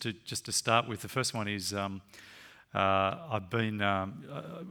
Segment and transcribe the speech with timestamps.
[0.00, 1.02] to just to start with.
[1.02, 2.00] The first one is um,
[2.74, 4.62] uh, I've been um, uh,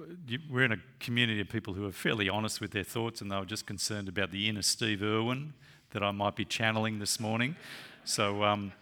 [0.50, 3.38] we're in a community of people who are fairly honest with their thoughts, and they
[3.38, 5.54] were just concerned about the inner Steve Irwin
[5.92, 7.56] that I might be channeling this morning.
[8.04, 8.44] So.
[8.44, 8.74] Um,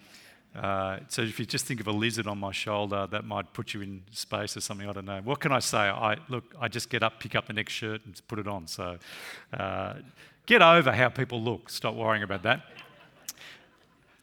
[0.55, 3.73] uh, so if you just think of a lizard on my shoulder, that might put
[3.73, 4.87] you in space or something.
[4.87, 5.19] I don't know.
[5.21, 5.77] What can I say?
[5.77, 6.55] I look.
[6.57, 8.65] I just get up, pick up the next shirt, and put it on.
[8.67, 8.97] So
[9.53, 9.95] uh,
[10.45, 11.69] get over how people look.
[11.69, 12.61] Stop worrying about that.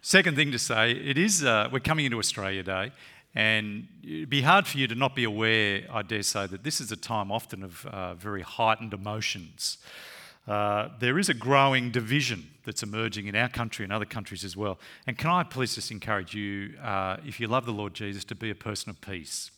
[0.04, 2.90] Second thing to say, it is, uh, we're coming into Australia Day,
[3.36, 6.80] and it'd be hard for you to not be aware, I dare say, that this
[6.80, 9.78] is a time often of uh, very heightened emotions.
[10.48, 14.56] Uh, there is a growing division that's emerging in our country and other countries as
[14.56, 14.80] well.
[15.06, 18.34] And can I please just encourage you, uh, if you love the Lord Jesus, to
[18.34, 19.52] be a person of peace?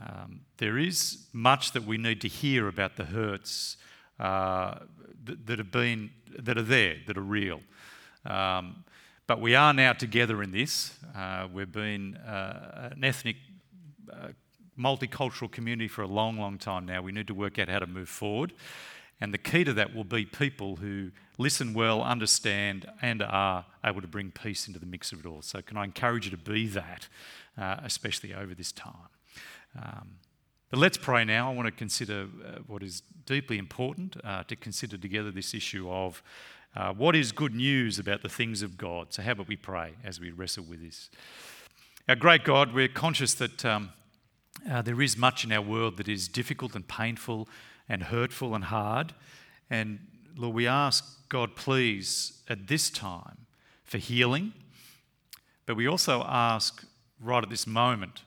[0.00, 3.76] Um, there is much that we need to hear about the hurts
[4.20, 4.76] uh,
[5.24, 7.60] that, that, have been, that are there, that are real.
[8.24, 8.84] Um,
[9.26, 10.94] but we are now together in this.
[11.16, 13.36] Uh, we've been uh, an ethnic,
[14.12, 14.28] uh,
[14.78, 17.02] multicultural community for a long, long time now.
[17.02, 18.52] We need to work out how to move forward.
[19.20, 24.00] And the key to that will be people who listen well, understand, and are able
[24.00, 25.42] to bring peace into the mix of it all.
[25.42, 27.08] So, can I encourage you to be that,
[27.56, 29.08] uh, especially over this time?
[29.80, 30.08] Um,
[30.72, 31.50] but let's pray now.
[31.50, 35.90] I want to consider uh, what is deeply important uh, to consider together this issue
[35.90, 36.22] of
[36.74, 39.12] uh, what is good news about the things of God?
[39.12, 41.10] So, how about we pray as we wrestle with this?
[42.08, 43.92] Our great God, we're conscious that um,
[44.66, 47.50] uh, there is much in our world that is difficult and painful
[47.86, 49.12] and hurtful and hard.
[49.68, 49.98] And
[50.38, 53.44] Lord, we ask God, please, at this time,
[53.84, 54.54] for healing.
[55.66, 56.82] But we also ask
[57.20, 58.22] right at this moment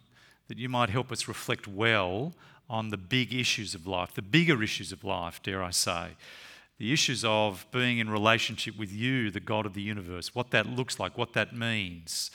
[0.48, 2.34] that you might help us reflect well
[2.70, 6.12] on the big issues of life, the bigger issues of life, dare I say
[6.78, 10.66] the issues of being in relationship with you, the God of the universe, what that
[10.66, 12.32] looks like, what that means.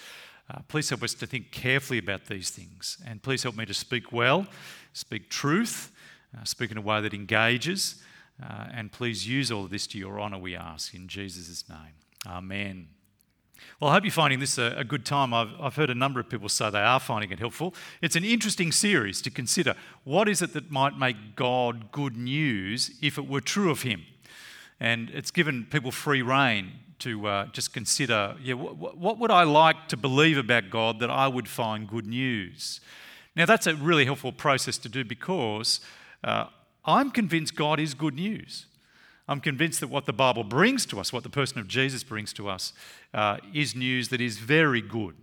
[0.49, 2.99] Uh, please help us to think carefully about these things.
[3.07, 4.47] And please help me to speak well,
[4.93, 5.93] speak truth,
[6.37, 8.03] uh, speak in a way that engages.
[8.43, 11.95] Uh, and please use all of this to your honour, we ask, in Jesus' name.
[12.27, 12.89] Amen.
[13.79, 15.33] Well, I hope you're finding this a, a good time.
[15.33, 17.75] I've, I've, heard a number of people say they are finding it helpful.
[18.03, 19.75] It's an interesting series to consider.
[20.05, 24.05] What is it that might make God good news if it were true of Him?
[24.79, 29.45] And it's given people free rein to uh, just consider yeah, what, what would I
[29.45, 32.81] like to believe about God that I would find good news?
[33.37, 35.81] Now, that's a really helpful process to do because
[36.25, 36.47] uh,
[36.85, 38.67] I'm convinced God is good news.
[39.31, 42.33] I'm convinced that what the Bible brings to us, what the person of Jesus brings
[42.33, 42.73] to us,
[43.15, 45.15] uh, is news that is very good.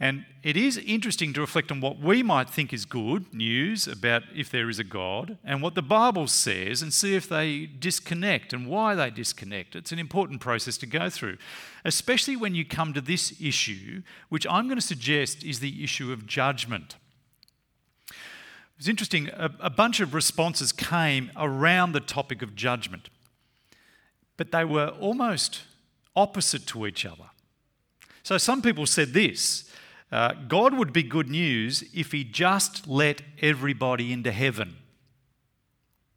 [0.00, 4.24] And it is interesting to reflect on what we might think is good news about
[4.34, 8.52] if there is a God and what the Bible says and see if they disconnect
[8.52, 9.76] and why they disconnect.
[9.76, 11.38] It's an important process to go through,
[11.84, 16.12] especially when you come to this issue, which I'm going to suggest is the issue
[16.12, 16.96] of judgment.
[18.76, 23.08] It was interesting, a, a bunch of responses came around the topic of judgment,
[24.36, 25.62] but they were almost
[26.14, 27.30] opposite to each other.
[28.22, 29.70] So some people said this
[30.12, 34.76] uh, God would be good news if He just let everybody into heaven,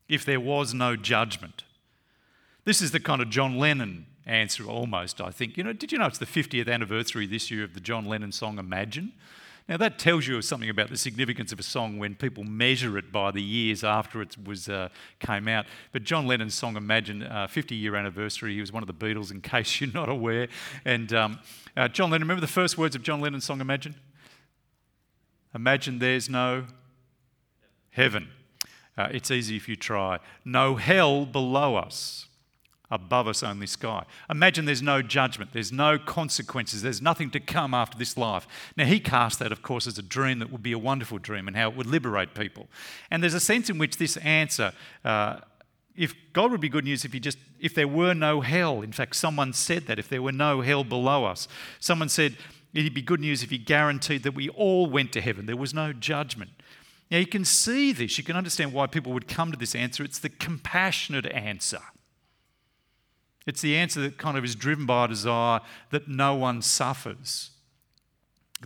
[0.09, 1.64] if there was no judgment.
[2.66, 5.56] This is the kind of John Lennon answer, almost, I think.
[5.56, 8.34] You know, did you know it's the 50th anniversary this year of the John Lennon
[8.34, 9.14] song Imagine?
[9.69, 13.12] Now, that tells you something about the significance of a song when people measure it
[13.12, 15.68] by the years after it was, uh, came out.
[15.91, 19.29] But John Lennon's song Imagine, uh, 50 year anniversary, he was one of the Beatles,
[19.29, 20.47] in case you're not aware.
[20.85, 21.40] And um,
[21.78, 23.94] uh, John Lennon, remember the first words of John Lennon's song Imagine?
[25.53, 26.66] Imagine there's no
[27.91, 28.29] heaven.
[28.97, 30.18] Uh, it's easy if you try.
[30.44, 32.25] No hell below us
[32.92, 34.04] above us only sky.
[34.30, 38.48] Imagine there's no judgment, there's no consequences, there's nothing to come after this life.
[38.76, 41.48] Now, he cast that, of course, as a dream that would be a wonderful dream
[41.48, 42.68] and how it would liberate people.
[43.12, 44.74] And there's a sense in which this answer,
[45.06, 45.38] uh,
[45.96, 48.82] if God would be good news if he just if there were no hell.
[48.82, 51.50] In fact, someone said that if there were no hell below us.
[51.82, 52.38] Someone said
[52.74, 55.46] it'd be good news if he guaranteed that we all went to heaven.
[55.46, 56.52] There was no judgment.
[57.12, 60.03] Now you can see this, you can understand why people would come to this answer.
[60.03, 61.80] It's the compassionate answer.
[63.49, 67.49] It's the answer that kind of is driven by a desire that no one suffers.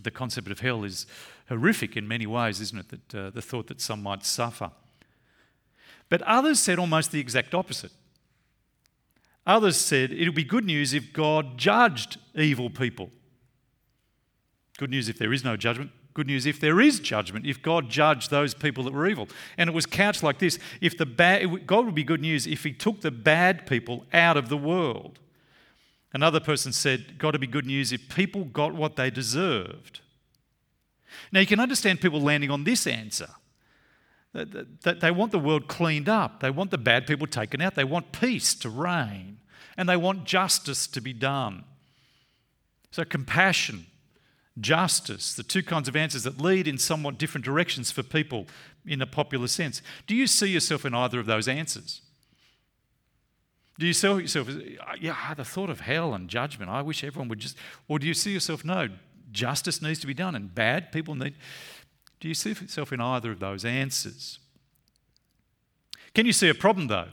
[0.02, 1.06] The concept of hell is
[1.48, 2.88] horrific in many ways, isn't it?
[2.90, 4.70] That uh, the thought that some might suffer.
[6.10, 7.92] But others said almost the exact opposite.
[9.46, 13.10] Others said it would be good news if God judged evil people.
[14.76, 15.92] Good news if there is no judgment.
[16.14, 19.28] Good news if there is judgment, if God judged those people that were evil.
[19.58, 22.62] And it was couched like this if the bad, God would be good news if
[22.62, 25.18] He took the bad people out of the world.
[26.12, 30.00] Another person said, Got to be good news if people got what they deserved.
[31.32, 33.30] Now, you can understand people landing on this answer.
[34.32, 36.40] That they want the world cleaned up.
[36.40, 37.74] They want the bad people taken out.
[37.74, 39.38] They want peace to reign.
[39.76, 41.64] And they want justice to be done.
[42.90, 43.86] So, compassion,
[44.60, 48.46] justice, the two kinds of answers that lead in somewhat different directions for people
[48.86, 49.82] in a popular sense.
[50.06, 52.02] Do you see yourself in either of those answers?
[53.78, 54.48] Do you see yourself
[55.00, 57.56] yeah, the thought of hell and judgment, I wish everyone would just,
[57.88, 58.88] or do you see yourself, no,
[59.32, 61.34] justice needs to be done and bad people need.
[62.20, 64.38] Do you see yourself in either of those answers?
[66.14, 67.08] Can you see a problem though?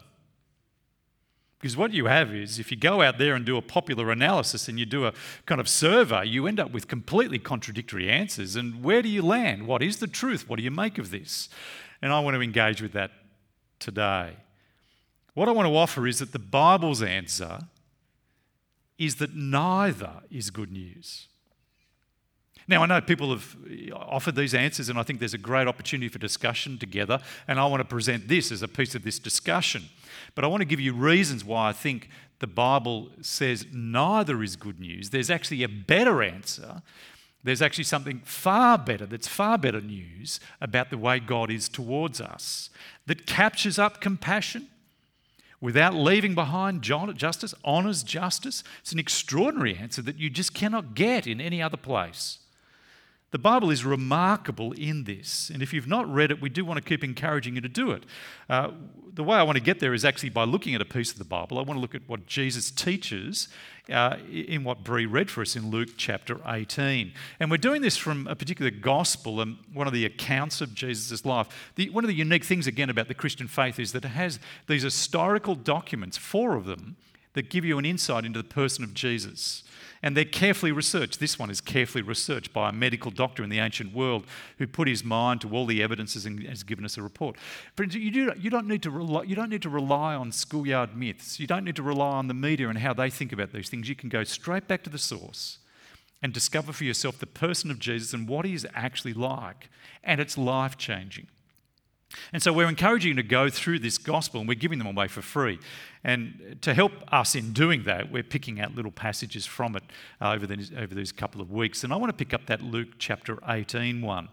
[1.61, 4.67] Because what you have is, if you go out there and do a popular analysis
[4.67, 5.13] and you do a
[5.45, 8.55] kind of survey, you end up with completely contradictory answers.
[8.55, 9.67] And where do you land?
[9.67, 10.49] What is the truth?
[10.49, 11.49] What do you make of this?
[12.01, 13.11] And I want to engage with that
[13.77, 14.37] today.
[15.35, 17.59] What I want to offer is that the Bible's answer
[18.97, 21.27] is that neither is good news.
[22.67, 23.55] Now, I know people have
[23.93, 27.65] offered these answers, and I think there's a great opportunity for discussion together, and I
[27.65, 29.89] want to present this as a piece of this discussion.
[30.35, 34.55] But I want to give you reasons why I think the Bible says neither is
[34.55, 35.09] good news.
[35.09, 36.81] There's actually a better answer.
[37.43, 42.21] There's actually something far better, that's far better news about the way God is towards
[42.21, 42.69] us,
[43.07, 44.67] that captures up compassion
[45.59, 48.63] without leaving behind justice, honours justice.
[48.81, 52.39] It's an extraordinary answer that you just cannot get in any other place.
[53.31, 56.77] The Bible is remarkable in this, and if you've not read it, we do want
[56.77, 58.05] to keep encouraging you to do it.
[58.49, 58.71] Uh,
[59.13, 61.17] the way I want to get there is actually by looking at a piece of
[61.17, 61.57] the Bible.
[61.57, 63.47] I want to look at what Jesus teaches
[63.89, 67.13] uh, in what Bree read for us in Luke chapter 18.
[67.39, 71.25] And we're doing this from a particular gospel and one of the accounts of Jesus'
[71.25, 71.71] life.
[71.75, 74.39] The, one of the unique things, again, about the Christian faith is that it has
[74.67, 76.97] these historical documents, four of them,
[77.33, 79.63] that give you an insight into the person of Jesus.
[80.03, 81.19] And they're carefully researched.
[81.19, 84.25] This one is carefully researched by a medical doctor in the ancient world
[84.57, 87.35] who put his mind to all the evidences and has given us a report.
[87.75, 90.95] But you, do, you, don't need to rely, you don't need to rely on schoolyard
[90.95, 91.39] myths.
[91.39, 93.87] You don't need to rely on the media and how they think about these things.
[93.87, 95.59] You can go straight back to the source
[96.21, 99.69] and discover for yourself the person of Jesus and what he is actually like.
[100.03, 101.27] And it's life changing.
[102.33, 105.07] And so we're encouraging you to go through this gospel and we're giving them away
[105.07, 105.59] for free.
[106.03, 109.83] And to help us in doing that, we're picking out little passages from it
[110.19, 111.83] uh, over, these, over these couple of weeks.
[111.83, 114.29] And I want to pick up that Luke chapter 18 one.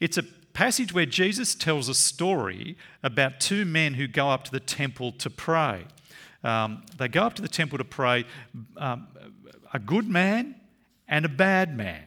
[0.00, 0.22] It's a
[0.52, 5.12] passage where Jesus tells a story about two men who go up to the temple
[5.12, 5.84] to pray.
[6.42, 8.24] Um, they go up to the temple to pray,
[8.76, 9.08] um,
[9.72, 10.56] a good man
[11.06, 12.02] and a bad man.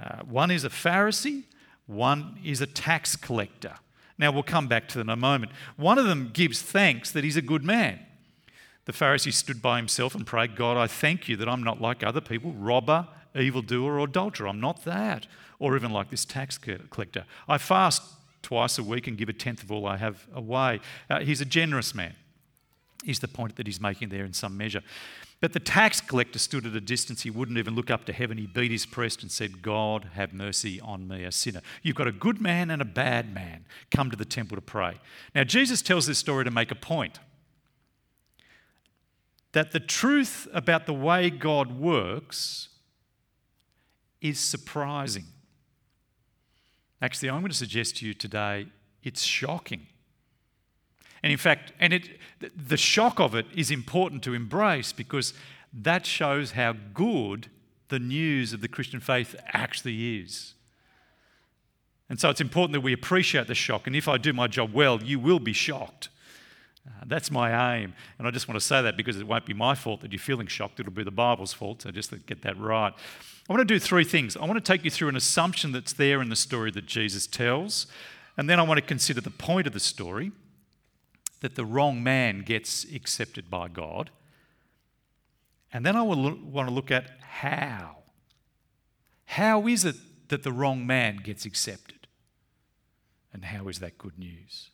[0.00, 1.44] Uh, one is a Pharisee,
[1.86, 3.74] one is a tax collector.
[4.22, 5.50] Now, we'll come back to that in a moment.
[5.76, 7.98] One of them gives thanks that he's a good man.
[8.84, 12.04] The Pharisee stood by himself and prayed, God, I thank you that I'm not like
[12.04, 14.46] other people, robber, evildoer, or adulterer.
[14.46, 15.26] I'm not that.
[15.58, 17.24] Or even like this tax collector.
[17.48, 18.00] I fast
[18.42, 20.78] twice a week and give a tenth of all I have away.
[21.10, 22.14] Uh, he's a generous man,
[23.04, 24.82] is the point that he's making there in some measure.
[25.42, 27.22] But the tax collector stood at a distance.
[27.22, 28.38] He wouldn't even look up to heaven.
[28.38, 31.62] He beat his breast and said, God, have mercy on me, a sinner.
[31.82, 35.00] You've got a good man and a bad man come to the temple to pray.
[35.34, 37.18] Now, Jesus tells this story to make a point
[39.50, 42.68] that the truth about the way God works
[44.20, 45.24] is surprising.
[47.02, 48.66] Actually, I'm going to suggest to you today
[49.02, 49.88] it's shocking.
[51.22, 52.08] And in fact, and it,
[52.56, 55.34] the shock of it is important to embrace because
[55.72, 57.48] that shows how good
[57.88, 60.54] the news of the Christian faith actually is.
[62.08, 63.86] And so it's important that we appreciate the shock.
[63.86, 66.08] And if I do my job well, you will be shocked.
[66.86, 67.94] Uh, that's my aim.
[68.18, 70.18] And I just want to say that because it won't be my fault that you're
[70.18, 70.80] feeling shocked.
[70.80, 71.82] It'll be the Bible's fault.
[71.82, 72.92] So just get that right.
[73.48, 74.36] I want to do three things.
[74.36, 77.26] I want to take you through an assumption that's there in the story that Jesus
[77.26, 77.86] tells.
[78.36, 80.32] And then I want to consider the point of the story
[81.42, 84.10] that the wrong man gets accepted by God.
[85.72, 87.96] And then I will want to look at how.
[89.26, 89.96] How is it
[90.28, 92.06] that the wrong man gets accepted?
[93.32, 94.70] And how is that good news?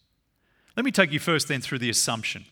[0.77, 2.45] Let me take you first then through the assumption.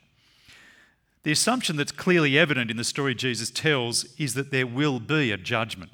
[1.23, 5.30] The assumption that's clearly evident in the story Jesus tells is that there will be
[5.30, 5.92] a judgment.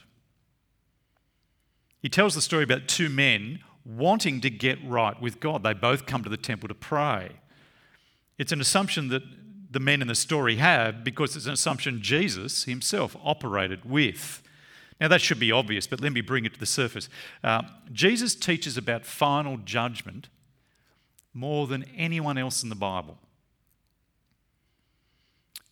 [2.00, 5.64] He tells the story about two men wanting to get right with God.
[5.64, 7.32] They both come to the temple to pray.
[8.42, 9.22] It's an assumption that
[9.70, 14.42] the men in the story have because it's an assumption Jesus himself operated with.
[15.00, 17.08] Now, that should be obvious, but let me bring it to the surface.
[17.44, 20.28] Uh, Jesus teaches about final judgment
[21.32, 23.16] more than anyone else in the Bible.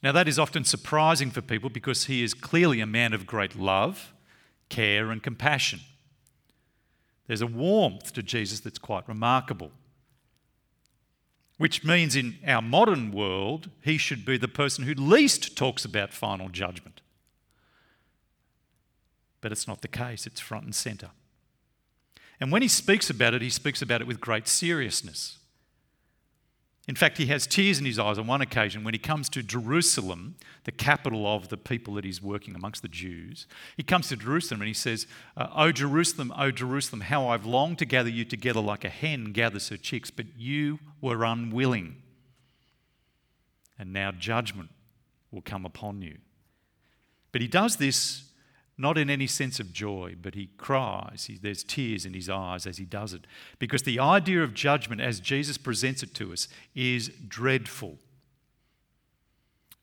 [0.00, 3.56] Now, that is often surprising for people because he is clearly a man of great
[3.56, 4.14] love,
[4.68, 5.80] care, and compassion.
[7.26, 9.72] There's a warmth to Jesus that's quite remarkable,
[11.60, 16.10] which means in our modern world, he should be the person who least talks about
[16.10, 17.02] final judgment.
[19.42, 21.10] But it's not the case, it's front and centre.
[22.40, 25.36] And when he speaks about it, he speaks about it with great seriousness.
[26.90, 29.44] In fact, he has tears in his eyes on one occasion when he comes to
[29.44, 33.46] Jerusalem, the capital of the people that he's working amongst the Jews.
[33.76, 35.06] He comes to Jerusalem and he says,
[35.36, 39.26] uh, "O Jerusalem, O Jerusalem, how I've longed to gather you together like a hen
[39.26, 42.02] gathers her chicks, but you were unwilling.
[43.78, 44.70] And now judgment
[45.30, 46.18] will come upon you.
[47.30, 48.24] But he does this
[48.80, 51.26] not in any sense of joy, but he cries.
[51.26, 53.26] He, there's tears in his eyes as he does it.
[53.58, 57.98] Because the idea of judgment, as Jesus presents it to us, is dreadful.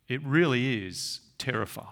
[0.07, 1.87] It really is terrifying.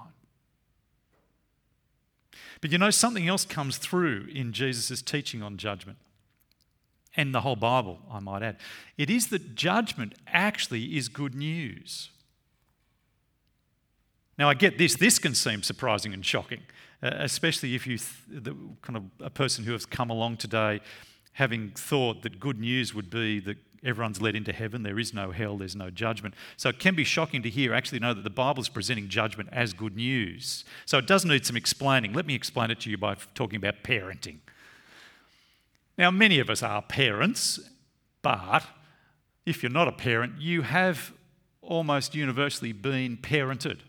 [2.61, 5.97] But you know, something else comes through in Jesus' teaching on judgment
[7.17, 8.57] and the whole Bible, I might add.
[8.97, 12.09] It is that judgment actually is good news.
[14.37, 16.61] Now, I get this, this can seem surprising and shocking.
[17.03, 20.79] Uh, especially if you, th- the, kind of a person who has come along today
[21.33, 25.31] having thought that good news would be that everyone's led into heaven, there is no
[25.31, 26.33] hell, there's no judgment.
[26.57, 29.49] So it can be shocking to hear, actually, know that the Bible is presenting judgment
[29.51, 30.63] as good news.
[30.85, 32.13] So it does need some explaining.
[32.13, 34.37] Let me explain it to you by talking about parenting.
[35.97, 37.59] Now, many of us are parents,
[38.21, 38.63] but
[39.45, 41.13] if you're not a parent, you have
[41.61, 43.81] almost universally been parented.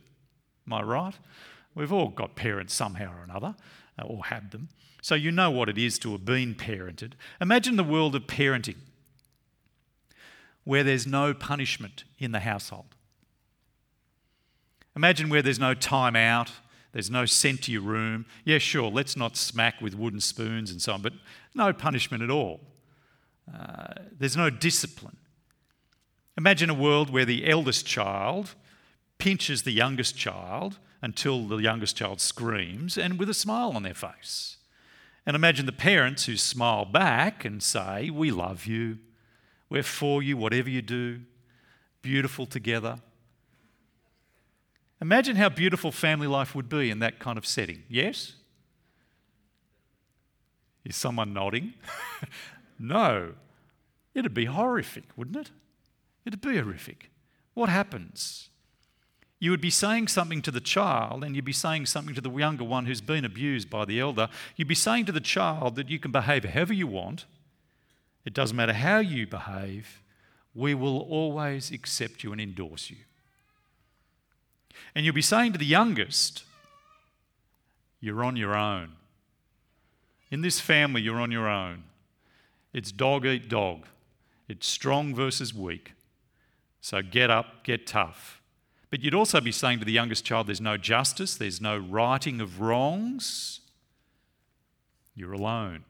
[0.66, 1.14] Am I right?
[1.75, 3.54] We've all got parents somehow or another,
[3.99, 4.68] uh, or had them.
[5.02, 7.12] So you know what it is to have been parented.
[7.40, 8.76] Imagine the world of parenting
[10.64, 12.96] where there's no punishment in the household.
[14.96, 16.50] Imagine where there's no time out,
[16.92, 18.26] there's no sent to your room.
[18.44, 21.12] Yeah, sure, let's not smack with wooden spoons and so on, but
[21.54, 22.61] no punishment at all.
[23.54, 25.18] Uh, there's no discipline.
[26.37, 28.56] Imagine a world where the eldest child
[29.18, 33.94] pinches the youngest child until the youngest child screams and with a smile on their
[33.94, 34.56] face.
[35.25, 38.99] And imagine the parents who smile back and say, We love you,
[39.68, 41.20] we're for you, whatever you do,
[42.02, 42.99] beautiful together.
[45.00, 47.82] Imagine how beautiful family life would be in that kind of setting.
[47.88, 48.35] Yes?
[50.85, 51.75] Is someone nodding?
[52.78, 53.35] no.
[54.14, 55.50] It'd be horrific, wouldn't it?
[56.25, 57.11] It'd be horrific.
[57.54, 58.49] What happens?
[59.38, 62.31] You would be saying something to the child, and you'd be saying something to the
[62.31, 64.28] younger one who's been abused by the elder.
[64.57, 67.26] You'd be saying to the child that you can behave however you want.
[68.25, 70.02] It doesn't matter how you behave,
[70.55, 72.97] we will always accept you and endorse you.
[74.95, 76.45] And you'll be saying to the youngest,
[78.00, 78.93] You're on your own.
[80.31, 81.85] In this family, you're on your own.
[82.73, 83.87] It's dog eat dog,
[84.49, 85.93] it's strong versus weak.
[86.81, 88.36] So get up, get tough.
[88.97, 92.41] But you'd also be saying to the youngest child, there's no justice, there's no righting
[92.41, 93.61] of wrongs.
[95.15, 95.85] You're alone.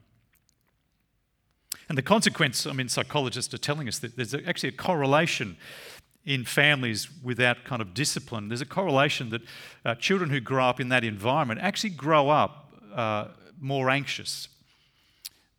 [1.87, 5.55] And the consequence, I mean, psychologists are telling us that there's actually a correlation
[6.25, 8.49] in families without kind of discipline.
[8.49, 9.41] There's a correlation that
[9.85, 14.49] uh, children who grow up in that environment actually grow up uh, more anxious,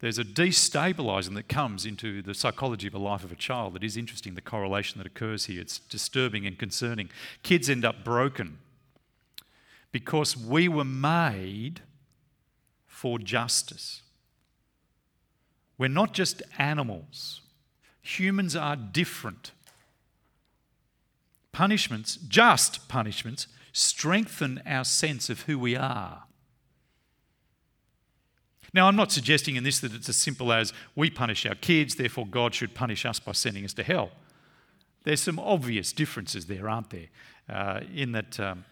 [0.00, 3.82] there's a destabilizing that comes into the psychology of a life of a child that
[3.82, 5.60] is interesting, the correlation that occurs here.
[5.60, 7.10] It's disturbing and concerning.
[7.42, 8.58] Kids end up broken
[9.90, 11.80] because we were made
[12.86, 14.02] for justice.
[15.76, 17.40] We're not just animals,
[18.02, 19.52] humans are different.
[21.50, 26.24] Punishments, just punishments, strengthen our sense of who we are.
[28.74, 31.94] Now, I'm not suggesting in this that it's as simple as we punish our kids,
[31.94, 34.10] therefore God should punish us by sending us to hell.
[35.04, 37.06] There's some obvious differences there, aren't there?
[37.48, 38.64] Uh, in that um,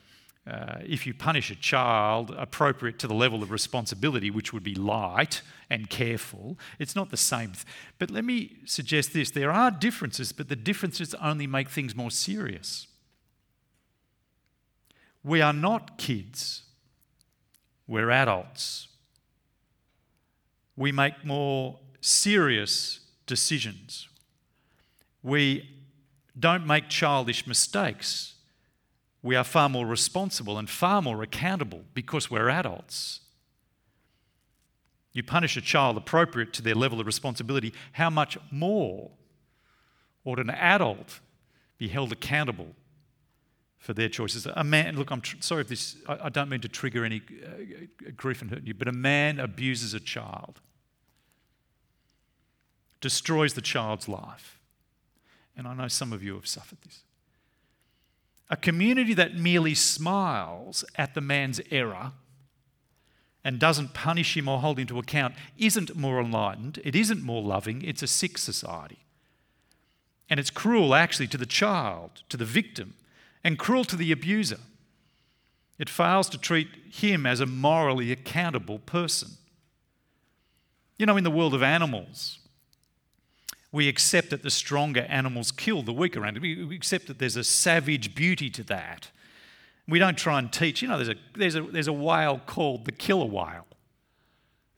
[0.47, 4.75] uh, if you punish a child appropriate to the level of responsibility, which would be
[4.75, 7.53] light and careful, it's not the same.
[7.99, 12.11] But let me suggest this there are differences, but the differences only make things more
[12.11, 12.87] serious.
[15.25, 16.63] We are not kids,
[17.89, 18.89] we're adults
[20.77, 24.09] we make more serious decisions.
[25.23, 25.69] We
[26.39, 28.35] don't make childish mistakes.
[29.23, 33.21] We are far more responsible and far more accountable because we're adults.
[35.13, 39.11] You punish a child appropriate to their level of responsibility, how much more
[40.25, 41.21] ought an adult
[41.79, 42.75] be held accountable
[43.79, 44.47] for their choices.
[44.47, 47.23] A man, look, I'm tr- sorry if this, I, I, don't mean to trigger any
[47.45, 50.61] uh, grief and hurt you, but a man abuses a child,
[53.01, 54.59] destroys the child's life.
[55.57, 57.03] And I know some of you have suffered this.
[58.49, 62.13] A community that merely smiles at the man's error
[63.43, 67.43] and doesn't punish him or hold him to account isn't more enlightened, it isn't more
[67.43, 68.99] loving, it's a sick society.
[70.29, 72.95] And it's cruel actually to the child, to the victim,
[73.47, 74.59] and cruel to the abuser.
[75.79, 79.29] It fails to treat him as a morally accountable person.
[80.99, 82.41] You know, in the world of animals,
[83.71, 86.43] we accept that the stronger animals kill the weaker animals.
[86.43, 89.13] We accept that there's a savage beauty to that.
[89.87, 90.83] We don't try and teach.
[90.83, 93.69] You know, there's a, there's a, there's a whale called the killer whale.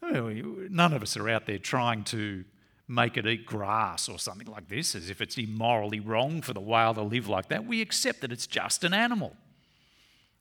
[0.02, 2.44] None of us are out there trying to
[2.88, 6.60] make it eat grass or something like this, as if it's immorally wrong for the
[6.60, 7.66] whale to live like that.
[7.66, 9.36] We accept that it's just an animal.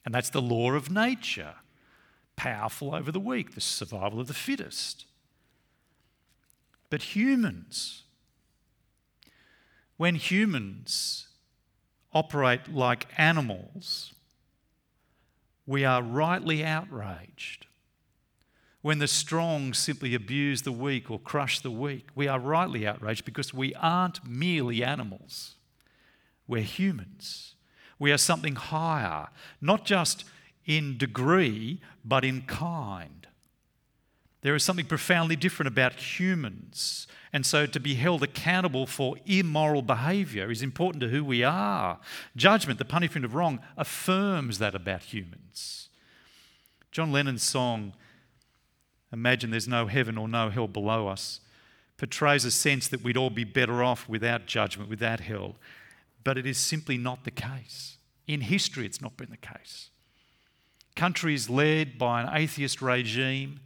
[0.05, 1.55] And that's the law of nature
[2.37, 5.05] powerful over the weak, the survival of the fittest.
[6.89, 8.03] But humans,
[9.97, 11.27] when humans
[12.13, 14.13] operate like animals,
[15.65, 17.66] we are rightly outraged
[18.81, 22.09] when the strong simply abuse the weak or crush the weak.
[22.15, 25.55] We are rightly outraged because we aren't merely animals,
[26.47, 27.55] we're humans.
[27.99, 29.29] We are something higher,
[29.59, 30.23] not just
[30.67, 33.27] in degree, but in kind.
[34.41, 37.07] There is something profoundly different about humans.
[37.33, 41.99] And so to be held accountable for immoral behaviour is important to who we are.
[42.35, 45.89] Judgment, the punishment of wrong, affirms that about humans.
[46.91, 47.93] John Lennon's song,
[49.11, 51.39] imagine there's no heaven or no hell below us,
[51.97, 55.55] portrays a sense that we'd all be better off without judgment, without hell.
[56.23, 57.97] But it is simply not the case.
[58.27, 59.89] In history, it's not been the case.
[60.95, 63.59] Countries led by an atheist regime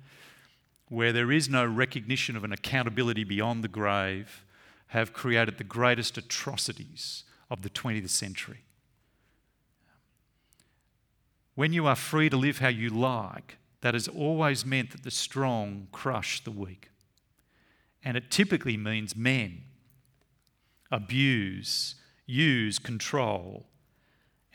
[0.89, 4.45] where there is no recognition of an accountability beyond the grave
[4.87, 8.65] have created the greatest atrocities of the 20th century.
[11.55, 15.11] When you are free to live how you like, that has always meant that the
[15.11, 16.89] strong crush the weak.
[18.03, 19.63] And it typically means men
[20.91, 23.65] abuse, use, control.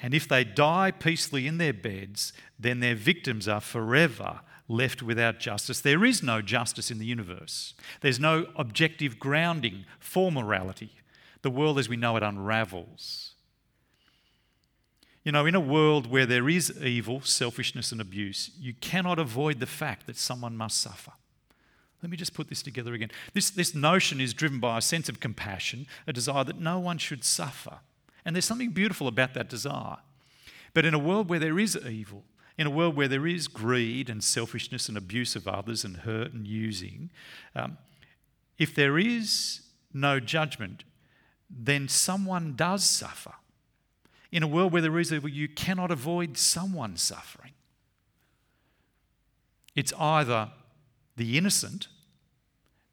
[0.02, 5.38] And if they die peacefully in their beds, then their victims are forever left without
[5.38, 5.80] justice.
[5.80, 10.92] There is no justice in the universe, there's no objective grounding for morality.
[11.42, 13.36] The world as we know it unravels.
[15.26, 19.58] You know, in a world where there is evil, selfishness, and abuse, you cannot avoid
[19.58, 21.10] the fact that someone must suffer.
[22.00, 23.10] Let me just put this together again.
[23.34, 26.98] This, this notion is driven by a sense of compassion, a desire that no one
[26.98, 27.80] should suffer.
[28.24, 29.96] And there's something beautiful about that desire.
[30.74, 32.22] But in a world where there is evil,
[32.56, 36.34] in a world where there is greed and selfishness and abuse of others and hurt
[36.34, 37.10] and using,
[37.56, 37.78] um,
[38.58, 39.62] if there is
[39.92, 40.84] no judgment,
[41.50, 43.34] then someone does suffer
[44.32, 47.52] in a world where there is evil, you cannot avoid someone suffering.
[49.74, 50.50] It's either
[51.16, 51.88] the innocent,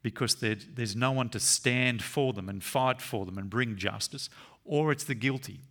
[0.02, 4.30] because there's no one to stand for them and fight for them and bring justice,
[4.66, 5.62] or it's the guilty.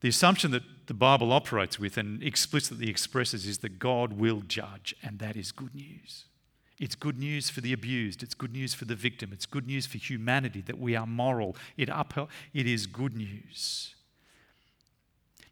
[0.00, 4.94] The assumption that the Bible operates with and explicitly expresses is that God will judge,
[5.02, 6.26] and that is good news.
[6.78, 8.22] It's good news for the abused.
[8.22, 9.30] It's good news for the victim.
[9.32, 11.56] It's good news for humanity that we are moral.
[11.76, 13.94] It, upheld, it is good news.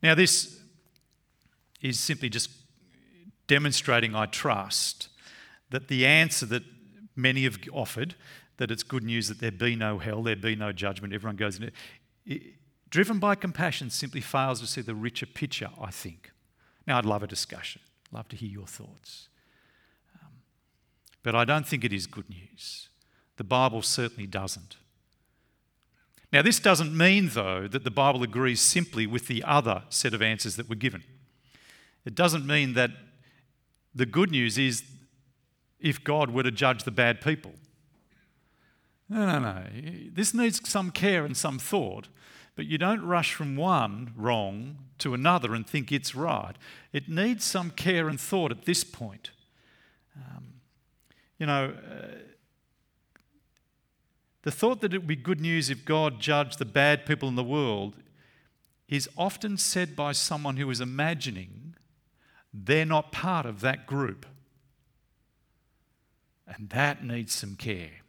[0.02, 0.60] Now, this
[1.80, 2.50] is simply just
[3.46, 5.08] demonstrating, I trust,
[5.70, 6.62] that the answer that
[7.16, 8.14] many have offered,
[8.58, 11.58] that it's good news that there be no hell, there be no judgment, everyone goes
[11.58, 11.70] in
[12.26, 12.42] it,
[12.90, 16.30] driven by compassion, simply fails to see the richer picture, I think.
[16.86, 17.82] Now, I'd love a discussion,
[18.12, 19.28] love to hear your thoughts.
[21.24, 22.90] But I don't think it is good news.
[23.36, 24.76] The Bible certainly doesn't.
[26.32, 30.22] Now, this doesn't mean, though, that the Bible agrees simply with the other set of
[30.22, 31.02] answers that were given.
[32.04, 32.90] It doesn't mean that
[33.94, 34.84] the good news is
[35.80, 37.52] if God were to judge the bad people.
[39.08, 39.64] No, no, no.
[40.12, 42.08] This needs some care and some thought,
[42.56, 46.56] but you don't rush from one wrong to another and think it's right.
[46.92, 49.30] It needs some care and thought at this point.
[51.44, 52.06] You know, uh,
[54.44, 57.34] the thought that it would be good news if God judged the bad people in
[57.34, 57.96] the world
[58.88, 61.74] is often said by someone who is imagining
[62.54, 64.24] they're not part of that group.
[66.46, 68.00] And that needs some care.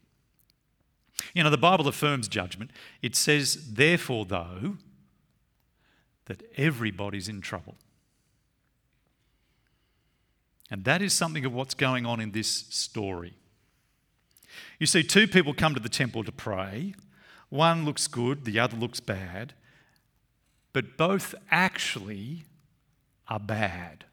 [1.33, 2.71] You know, the Bible affirms judgment.
[3.01, 4.77] It says, therefore, though,
[6.27, 7.75] that everybody's in trouble.
[10.71, 13.33] And that is something of what's going on in this story.
[14.79, 16.93] You see, two people come to the temple to pray.
[17.49, 19.53] One looks good, the other looks bad,
[20.73, 22.43] but both actually
[23.27, 24.05] are bad.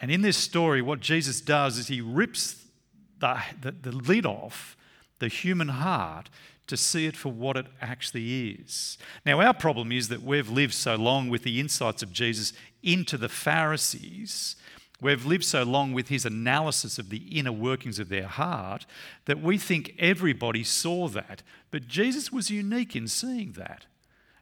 [0.00, 2.64] And in this story, what Jesus does is he rips
[3.20, 4.76] the, the, the lid off
[5.18, 6.28] the human heart
[6.66, 8.96] to see it for what it actually is.
[9.26, 13.18] Now, our problem is that we've lived so long with the insights of Jesus into
[13.18, 14.56] the Pharisees,
[15.00, 18.86] we've lived so long with his analysis of the inner workings of their heart,
[19.26, 21.42] that we think everybody saw that.
[21.70, 23.84] But Jesus was unique in seeing that.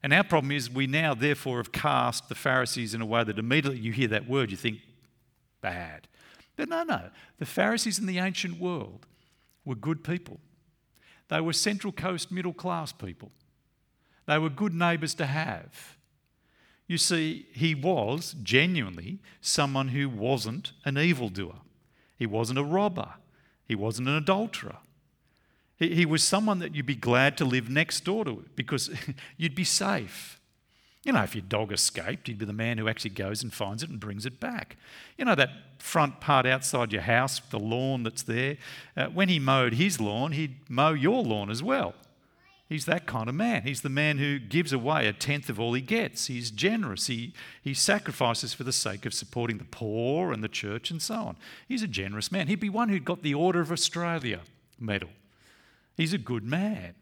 [0.02, 3.38] And our problem is we now, therefore, have cast the Pharisees in a way that
[3.38, 4.78] immediately you hear that word, you think,
[5.60, 6.08] bad.
[6.56, 7.10] But no, no.
[7.38, 9.06] The Pharisees in the ancient world
[9.64, 10.40] were good people.
[11.32, 13.32] They were Central Coast middle class people.
[14.26, 15.96] They were good neighbours to have.
[16.86, 21.54] You see, he was genuinely someone who wasn't an evildoer.
[22.18, 23.14] He wasn't a robber.
[23.66, 24.76] He wasn't an adulterer.
[25.78, 28.90] He, he was someone that you'd be glad to live next door to because
[29.38, 30.38] you'd be safe.
[31.04, 33.82] You know, if your dog escaped, he'd be the man who actually goes and finds
[33.82, 34.76] it and brings it back.
[35.18, 38.56] You know, that front part outside your house, the lawn that's there,
[38.96, 41.94] uh, when he mowed his lawn, he'd mow your lawn as well.
[42.68, 43.64] He's that kind of man.
[43.64, 46.28] He's the man who gives away a tenth of all he gets.
[46.28, 47.08] He's generous.
[47.08, 51.16] He, he sacrifices for the sake of supporting the poor and the church and so
[51.16, 51.36] on.
[51.68, 52.46] He's a generous man.
[52.46, 54.40] He'd be one who'd got the Order of Australia
[54.80, 55.10] medal.
[55.96, 56.94] He's a good man.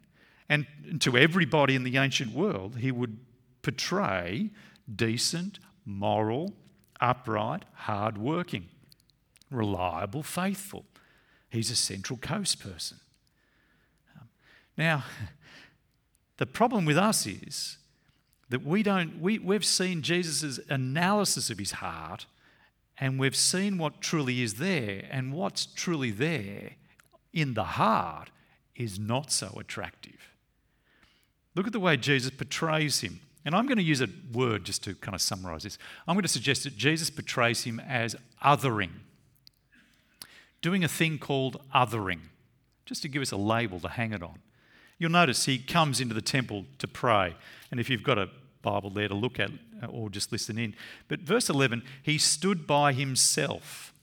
[0.49, 0.67] And
[1.01, 3.19] to everybody in the ancient world, he would
[3.63, 4.51] portray
[4.95, 6.53] decent, moral,
[7.01, 8.67] upright, hard-working,
[9.51, 10.85] reliable, faithful.
[11.49, 12.99] He's a Central Coast person.
[14.77, 15.05] Now,
[16.39, 17.79] the problem with us is
[18.49, 22.27] that we don't, we, we've seen Jesus' analysis of his heart
[22.99, 26.73] and we've seen what truly is there, and what's truly there
[27.33, 28.29] in the heart
[28.77, 30.35] is not so attractive.
[31.55, 33.21] Look at the way Jesus portrays him.
[33.45, 35.79] And I'm going to use a word just to kind of summarize this.
[36.07, 38.91] I'm going to suggest that Jesus portrays him as othering,
[40.61, 42.21] doing a thing called othering,
[42.85, 44.41] just to give us a label to hang it on.
[44.99, 47.35] You'll notice he comes into the temple to pray.
[47.71, 48.29] And if you've got a
[48.61, 49.51] Bible there to look at
[49.83, 50.75] uh, or just listen in,
[51.09, 53.95] but verse 11, he stood by himself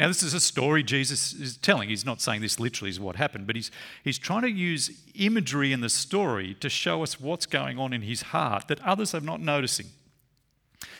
[0.00, 1.90] now, this is a story Jesus is telling.
[1.90, 3.70] He's not saying this literally is what happened, but he's,
[4.02, 8.00] he's trying to use imagery in the story to show us what's going on in
[8.00, 9.88] his heart that others are not noticing.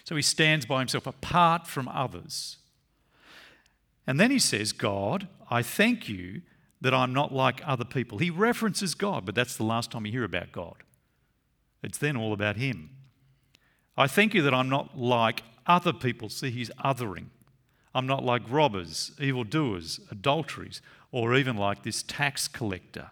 [0.04, 2.58] So he stands by himself apart from others.
[4.06, 6.42] And then he says, God, I thank you
[6.82, 8.18] that I'm not like other people.
[8.18, 10.74] He references God, but that's the last time you hear about God.
[11.82, 12.90] It's then all about him.
[13.96, 16.28] I thank you that I'm not like other people.
[16.28, 17.28] See, he's othering.
[17.94, 20.80] I'm not like robbers, evildoers, adulteries,
[21.12, 23.10] or even like this tax collector.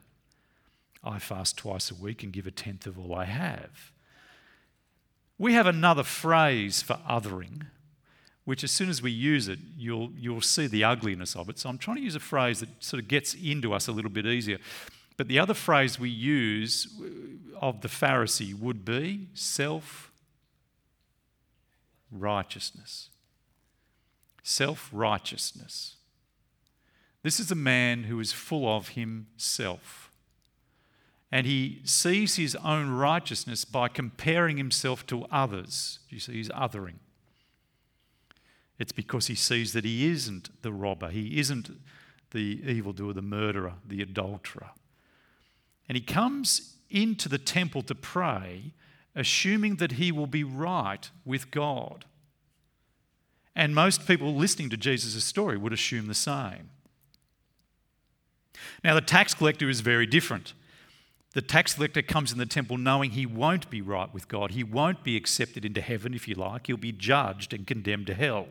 [1.02, 3.92] I fast twice a week and give a tenth of all I have.
[5.36, 7.66] We have another phrase for othering,
[8.44, 11.58] which as soon as we use it, you'll, you'll see the ugliness of it.
[11.58, 14.10] So I'm trying to use a phrase that sort of gets into us a little
[14.10, 14.58] bit easier.
[15.16, 20.12] But the other phrase we use uh, of the Pharisee would be self
[22.10, 23.10] righteousness
[24.42, 25.96] self righteousness.
[27.22, 30.10] This is a man who is full of himself.
[31.30, 35.98] And he sees his own righteousness by comparing himself to others.
[36.08, 37.00] You see, he's othering.
[38.78, 41.70] It's because he sees that he isn't the robber, he isn't
[42.30, 44.70] the evildoer, the murderer, the adulterer.
[45.88, 48.72] And he comes into the temple to pray,
[49.14, 52.04] assuming that he will be right with God.
[53.58, 56.70] And most people listening to Jesus' story would assume the same.
[58.84, 60.54] Now, the tax collector is very different.
[61.34, 64.52] The tax collector comes in the temple knowing he won't be right with God.
[64.52, 66.68] He won't be accepted into heaven, if you like.
[66.68, 68.46] He'll be judged and condemned to hell.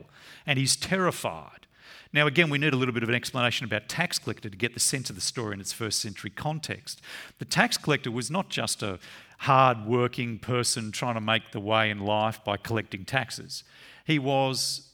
[0.45, 1.67] And he's terrified.
[2.11, 4.73] Now, again, we need a little bit of an explanation about tax collector to get
[4.73, 7.01] the sense of the story in its first century context.
[7.39, 8.99] The tax collector was not just a
[9.39, 13.63] hard working person trying to make the way in life by collecting taxes,
[14.05, 14.86] he was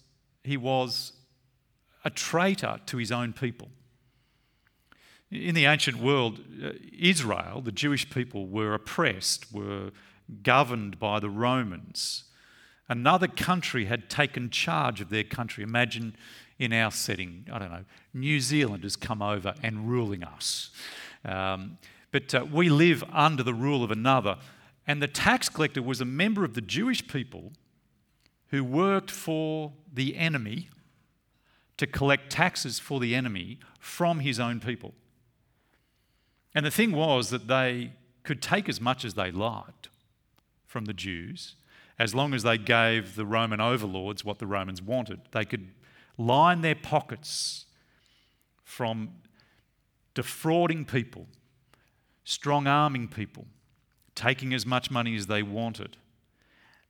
[0.44, 1.14] he was
[2.04, 3.70] a traitor to his own people.
[5.32, 9.92] In the ancient world, uh, Israel, the Jewish people, were oppressed, were
[10.44, 12.26] governed by the Romans.
[12.88, 15.64] Another country had taken charge of their country.
[15.64, 16.16] Imagine
[16.60, 20.70] in our setting, I don't know, New Zealand has come over and ruling us.
[21.26, 21.78] Um,
[22.12, 24.38] but uh, we live under the rule of another.
[24.86, 27.54] And the tax collector was a member of the Jewish people
[28.50, 30.70] who worked for the enemy
[31.78, 34.94] to collect taxes for the enemy from his own people.
[36.56, 39.90] And the thing was that they could take as much as they liked
[40.66, 41.56] from the Jews
[42.00, 45.22] as long as they gave the Roman overlords what the Romans wanted.
[45.32, 45.70] They could
[46.18, 47.66] line their pockets
[48.64, 49.10] from
[50.14, 51.28] defrauding people,
[52.24, 53.46] strong arming people,
[54.16, 55.98] taking as much money as they wanted.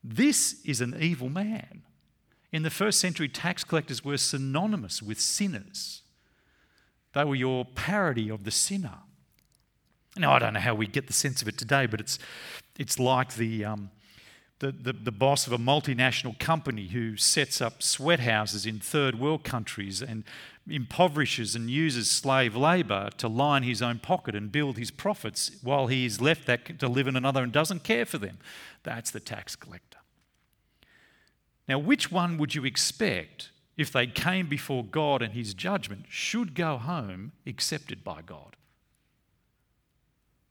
[0.04, 1.84] This is an evil man.
[2.54, 6.04] In the first century, tax collectors were synonymous with sinners.
[7.13, 9.00] They were your parody of the sinner.
[10.16, 12.20] Now, I don't know how we get the sense of it today, but it's,
[12.78, 13.89] it's like the, um,
[14.60, 19.20] the, the, the, boss of a multinational company who sets up sweat houses in third
[19.20, 20.24] world countries and
[20.70, 25.88] impoverishes and uses slave labour to line his own pocket and build his profits while
[25.88, 28.38] he is left that to live in another and doesn't care for them.
[28.84, 29.92] That's the tax collector.
[31.67, 36.54] Now, which one would you expect if they came before God and his judgment should
[36.56, 38.56] go home accepted by God?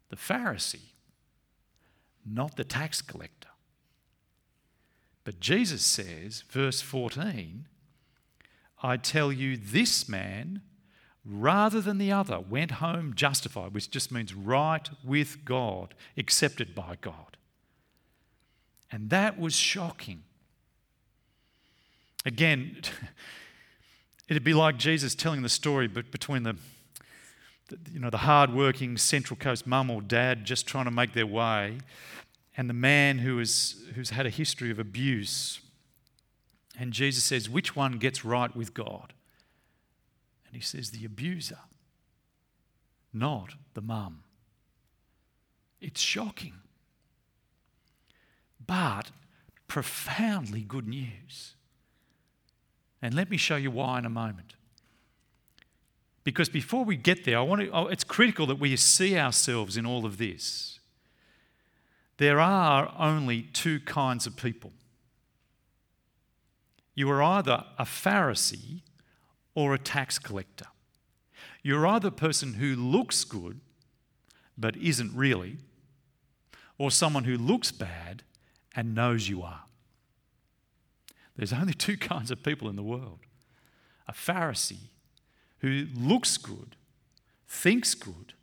[0.09, 0.93] The Pharisee,
[2.25, 3.49] not the tax collector.
[5.25, 7.67] But Jesus says, verse 14,
[8.83, 10.63] I tell you, this man,
[11.25, 16.97] rather than the other, went home justified, which just means right with God, accepted by
[17.01, 17.37] God.
[18.91, 20.25] And that was shocking.
[22.25, 22.77] Again,
[24.29, 26.57] it'd be like Jesus telling the story but between the,
[27.93, 31.79] you know the hard-working Central Coast mum or dad just trying to make their way
[32.57, 35.61] and the man who is, who's had a history of abuse.
[36.79, 39.13] And Jesus says, Which one gets right with God?
[40.47, 41.59] And he says, The abuser,
[43.13, 44.25] not the mum.
[45.81, 46.55] It's shocking,
[48.65, 49.11] but
[49.67, 51.55] profoundly good news.
[53.03, 54.55] And let me show you why in a moment.
[56.25, 59.77] Because before we get there, I want to, oh, it's critical that we see ourselves
[59.77, 60.73] in all of this
[62.23, 64.71] there are only two kinds of people.
[66.95, 68.83] You are either a Pharisee
[69.57, 70.67] or a tax collector.
[71.65, 73.61] You're either a person who looks good
[74.57, 75.57] but isn't really,
[76.79, 78.23] or someone who looks bad
[78.77, 79.63] and knows you are.
[81.37, 83.21] There's only two kinds of people in the world
[84.09, 84.91] a Pharisee
[85.59, 86.75] who looks good,
[87.47, 88.35] thinks good,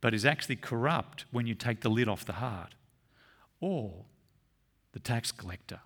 [0.00, 2.74] but is actually corrupt when you take the lid off the heart,
[3.60, 4.06] or
[4.92, 5.80] the tax collector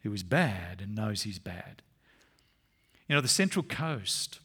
[0.00, 1.82] who is bad and knows he's bad.
[3.08, 4.40] You know, the Central Coast,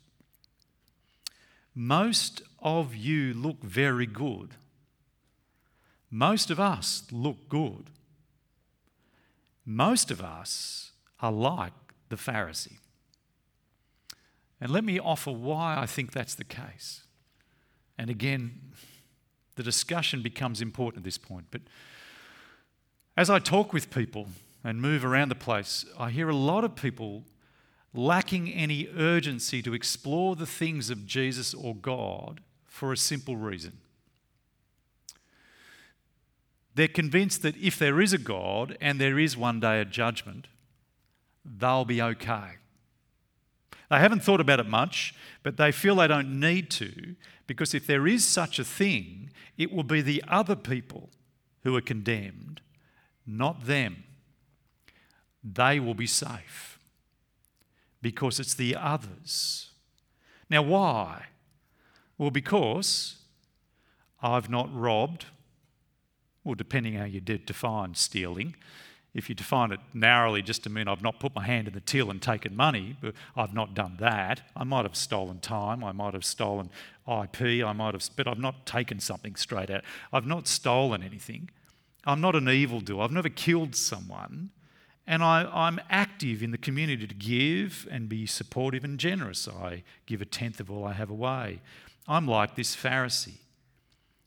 [1.74, 4.56] most of you look very good.
[6.12, 7.90] Most of us look good.
[9.66, 11.74] Most of us are like
[12.10, 12.78] the Pharisee.
[14.60, 17.04] And let me offer why I think that's the case.
[17.98, 18.74] And again,
[19.56, 21.48] the discussion becomes important at this point.
[21.52, 21.62] But
[23.18, 24.28] as I talk with people
[24.64, 27.24] and move around the place, I hear a lot of people
[27.94, 33.80] lacking any urgency to explore the things of Jesus or God for a simple reason.
[36.74, 40.48] They're convinced that if there is a God and there is one day a judgment,
[41.46, 42.58] they'll be okay.
[43.90, 47.86] They haven't thought about it much, but they feel they don't need to because if
[47.86, 51.10] there is such a thing, it will be the other people
[51.64, 52.62] who are condemned
[53.26, 54.04] not them.
[55.44, 56.80] They will be safe
[58.02, 59.72] because it's the others.
[60.50, 61.28] Now, why?
[62.18, 63.16] Well, because
[64.22, 65.26] I've not robbed,
[66.44, 68.56] well, depending how you define stealing.
[69.14, 71.82] If you define it narrowly just to mean I've not put my hand in the
[71.82, 74.42] till and taken money, but I've not done that.
[74.56, 76.70] I might have stolen time, I might have stolen
[77.06, 79.84] IP, I might have, but I've not taken something straight out.
[80.14, 81.50] I've not stolen anything.
[82.06, 83.04] I'm not an evildoer.
[83.04, 84.52] I've never killed someone.
[85.06, 89.48] And I, am active in the community to give and be supportive and generous.
[89.48, 91.60] I give a tenth of all I have away.
[92.08, 93.40] I'm like this Pharisee.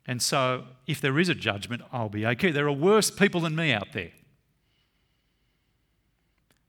[0.07, 2.51] And so, if there is a judgment, I'll be okay.
[2.51, 4.11] There are worse people than me out there.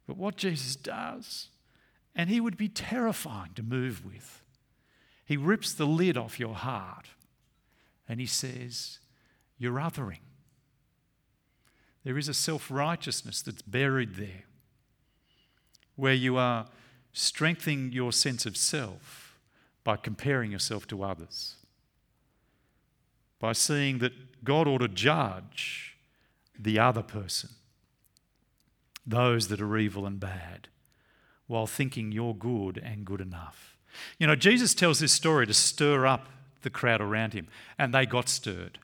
[0.07, 1.49] But what Jesus does,
[2.15, 4.41] and he would be terrifying to move with,
[5.25, 7.07] he rips the lid off your heart
[8.07, 8.99] and he says,
[9.57, 10.19] You're othering.
[12.03, 14.43] There is a self righteousness that's buried there,
[15.95, 16.67] where you are
[17.13, 19.39] strengthening your sense of self
[19.83, 21.55] by comparing yourself to others,
[23.39, 25.97] by seeing that God ought to judge
[26.57, 27.49] the other person,
[29.05, 30.67] those that are evil and bad,
[31.47, 33.77] while thinking you're good and good enough.
[34.19, 36.27] You know, Jesus tells this story to stir up
[36.61, 38.79] the crowd around him, and they got stirred.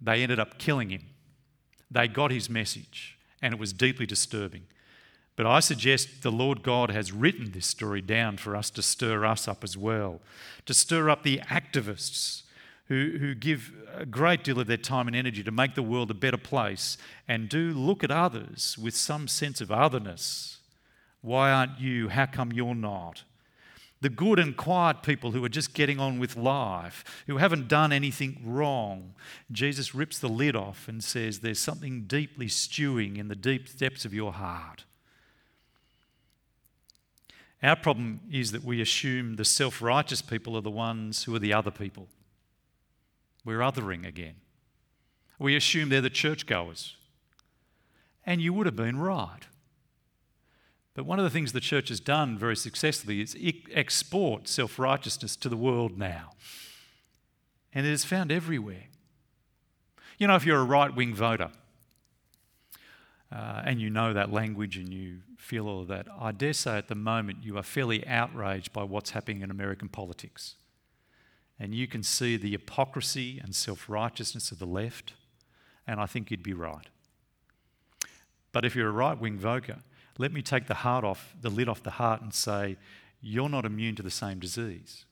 [0.00, 1.06] They ended up killing him.
[1.90, 4.62] They got his message, and it was deeply disturbing.
[5.36, 9.24] But I suggest the Lord God has written this story down for us to stir
[9.24, 10.20] us up as well,
[10.66, 12.43] to stir up the activists
[12.88, 16.10] who, who give a great deal of their time and energy to make the world
[16.10, 20.58] a better place and do look at others with some sense of otherness.
[21.22, 22.08] Why aren't you?
[22.08, 23.24] How come you're not?
[24.04, 27.90] the good and quiet people who are just getting on with life, who haven't done
[27.90, 29.14] anything wrong.
[29.50, 34.04] Jesus rips the lid off and says, There's something deeply stewing in the deep depths
[34.04, 34.84] of your heart.
[37.62, 41.38] Our problem is that we assume the self righteous people are the ones who are
[41.38, 42.08] the other people.
[43.44, 44.36] We're othering again.
[45.38, 46.96] We assume they're the churchgoers.
[48.24, 49.42] And you would have been right.
[50.94, 53.36] But one of the things the church has done very successfully is
[53.72, 56.30] export self righteousness to the world now.
[57.72, 58.84] And it is found everywhere.
[60.18, 61.50] You know, if you're a right wing voter
[63.32, 66.78] uh, and you know that language and you feel all of that, I dare say
[66.78, 70.54] at the moment you are fairly outraged by what's happening in American politics.
[71.64, 75.14] And you can see the hypocrisy and self righteousness of the left,
[75.86, 76.88] and I think you'd be right.
[78.52, 79.78] But if you're a right wing voter,
[80.18, 82.76] let me take the heart off, the lid off the heart and say,
[83.22, 85.06] you're not immune to the same disease.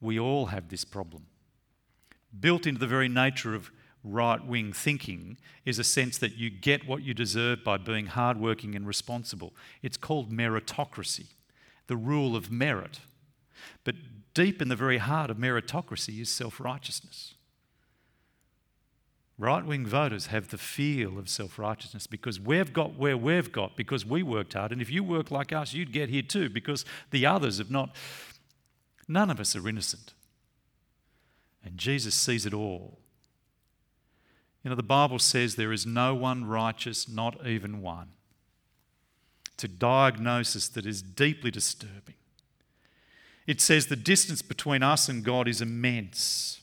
[0.00, 1.26] We all have this problem.
[2.38, 3.72] Built into the very nature of
[4.04, 8.76] right wing thinking is a sense that you get what you deserve by being hardworking
[8.76, 9.52] and responsible.
[9.82, 11.26] It's called meritocracy,
[11.88, 13.00] the rule of merit.
[13.82, 13.96] But
[14.36, 17.32] deep in the very heart of meritocracy is self righteousness.
[19.38, 23.78] Right wing voters have the feel of self righteousness because we've got where we've got
[23.78, 24.72] because we worked hard.
[24.72, 27.96] And if you work like us, you'd get here too because the others have not.
[29.08, 30.12] None of us are innocent.
[31.64, 32.98] And Jesus sees it all.
[34.62, 38.08] You know, the Bible says there is no one righteous, not even one.
[39.54, 42.16] It's a diagnosis that is deeply disturbing.
[43.46, 46.60] It says the distance between us and God is immense.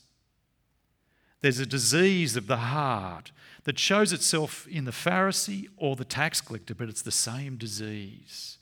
[1.40, 3.32] There's a disease of the heart
[3.64, 8.58] that shows itself in the Pharisee or the tax collector, but it's the same disease.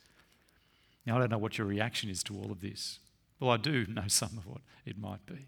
[1.04, 3.00] Now, I don't know what your reaction is to all of this.
[3.40, 5.46] Well, I do know some of what it might be.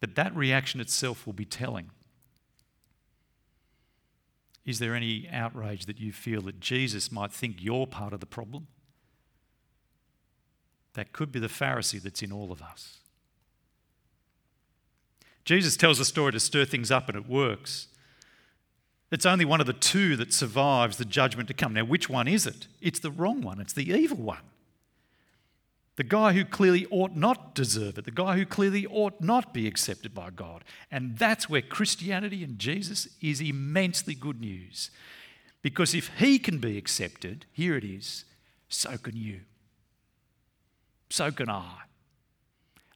[0.00, 1.90] But that reaction itself will be telling.
[4.64, 8.26] Is there any outrage that you feel that Jesus might think you're part of the
[8.26, 8.66] problem?
[10.94, 12.98] That could be the Pharisee that's in all of us.
[15.44, 17.88] Jesus tells a story to stir things up and it works.
[19.10, 21.74] It's only one of the two that survives the judgment to come.
[21.74, 22.66] Now, which one is it?
[22.80, 24.40] It's the wrong one, it's the evil one.
[25.96, 29.68] The guy who clearly ought not deserve it, the guy who clearly ought not be
[29.68, 30.64] accepted by God.
[30.90, 34.90] And that's where Christianity and Jesus is immensely good news.
[35.62, 38.24] Because if he can be accepted, here it is,
[38.68, 39.42] so can you.
[41.14, 41.82] So can I.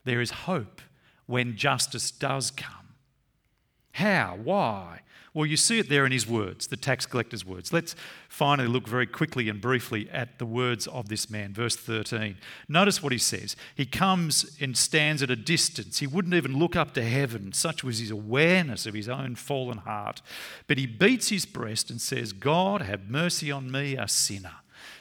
[0.03, 0.83] There is hope
[1.27, 2.97] when justice does come.
[3.93, 4.37] How?
[4.43, 5.03] Why?
[5.33, 7.73] Well, you see it there in his words, the tax collector's words.
[7.73, 7.95] Let's
[8.29, 11.55] finally look very quickly and briefly at the words of this man.
[11.55, 12.39] Verse 13.
[12.69, 13.55] Notice what he says.
[13.77, 16.01] He comes and stands at a distance.
[16.01, 19.79] He wouldn't even look up to heaven, such was his awareness of his own fallen
[19.79, 20.23] heart.
[20.67, 24.57] But he beats his breast and says, God, have mercy on me, a sinner.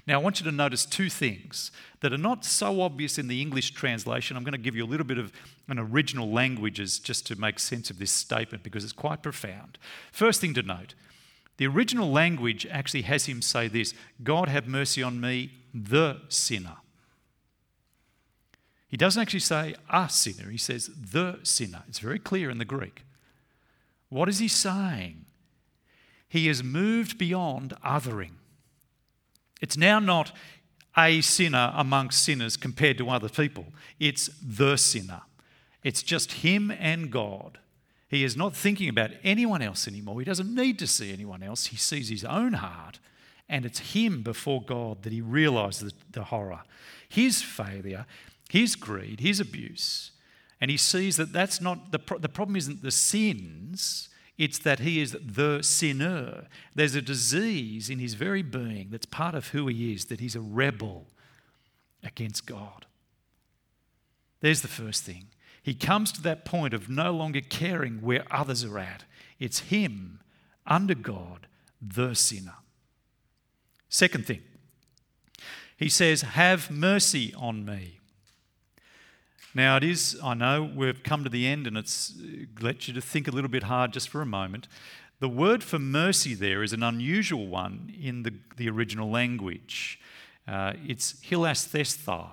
[0.08, 3.41] Now, I want you to notice two things that are not so obvious in the
[3.41, 4.38] English translation.
[4.38, 5.34] I'm going to give you a little bit of
[5.67, 9.78] an original languages just to make sense of this statement because it's quite profound.
[10.13, 10.96] First thing to note
[11.58, 13.93] the original language actually has him say this
[14.24, 16.78] God have mercy on me, the sinner.
[18.88, 21.84] He doesn't actually say a sinner, he says the sinner.
[21.89, 23.04] It's very clear in the Greek.
[24.08, 25.25] What is he saying?
[26.29, 28.36] He has moved beyond othering.
[29.62, 30.32] It's now not
[30.98, 33.66] a sinner amongst sinners compared to other people,
[34.00, 35.22] it's the sinner.
[35.84, 37.60] It's just him and God.
[38.10, 40.20] He is not thinking about anyone else anymore.
[40.20, 41.68] He doesn't need to see anyone else.
[41.68, 43.00] He sees his own heart,
[43.48, 46.62] and it's him before God that he realizes the, horror,
[47.08, 48.06] his failure,
[48.50, 50.12] his greed, his abuse.
[50.60, 54.79] And he sees that that's not the, pro- the problem, isn't the sins, It's that
[54.79, 56.48] he is the sinner.
[56.75, 60.35] There's a disease in his very being that's part of who he is, that he's
[60.35, 61.08] a rebel
[62.04, 62.85] against God.
[64.42, 65.27] There's the first thing.
[65.63, 69.04] He comes to that point of no longer caring where others are at.
[69.40, 70.19] It's him,
[70.65, 71.48] under God,
[71.81, 72.56] the sinner.
[73.90, 74.42] Second thing,
[75.75, 78.00] he says, Have mercy on me.
[79.58, 82.14] Now, it is, I know we've come to the end and it's
[82.62, 84.68] let you to think a little bit hard just for a moment.
[85.20, 90.00] The word for mercy there is an unusual one in the, the original language.
[90.48, 92.30] Uh, it's hilasthesthai.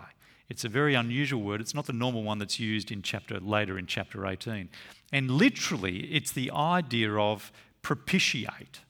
[0.51, 1.63] It's a very unusual word.
[1.63, 4.69] It's not the normal one that's used in chapter later in chapter 18.
[5.11, 7.51] And literally, it's the idea of
[7.81, 8.81] propitiate,